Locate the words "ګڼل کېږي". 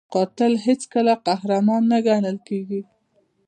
2.07-2.81